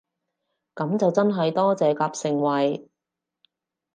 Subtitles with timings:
[0.73, 2.89] 噉就真係多謝夾盛惠